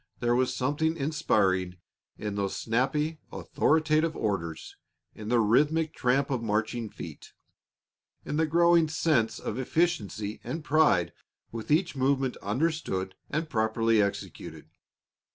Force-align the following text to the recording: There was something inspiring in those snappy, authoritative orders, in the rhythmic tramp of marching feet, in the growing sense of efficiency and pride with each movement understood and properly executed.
There 0.19 0.33
was 0.33 0.51
something 0.51 0.97
inspiring 0.97 1.75
in 2.17 2.33
those 2.33 2.57
snappy, 2.57 3.19
authoritative 3.31 4.15
orders, 4.15 4.75
in 5.13 5.29
the 5.29 5.39
rhythmic 5.39 5.93
tramp 5.93 6.31
of 6.31 6.41
marching 6.41 6.89
feet, 6.89 7.33
in 8.25 8.37
the 8.37 8.47
growing 8.47 8.87
sense 8.89 9.37
of 9.37 9.59
efficiency 9.59 10.39
and 10.43 10.63
pride 10.63 11.13
with 11.51 11.69
each 11.69 11.95
movement 11.95 12.35
understood 12.37 13.13
and 13.29 13.47
properly 13.47 14.01
executed. 14.01 14.71